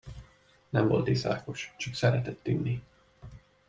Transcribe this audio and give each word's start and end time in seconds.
Nem 0.69 0.87
volt 0.87 1.07
iszákos, 1.07 1.73
csak 1.77 1.93
szeretett 1.93 2.47
inni. 2.47 2.83